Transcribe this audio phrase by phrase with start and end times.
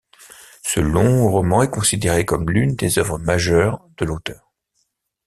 [0.63, 4.51] Ce long roman est considéré comme l'une des œuvres majeures de l'auteur.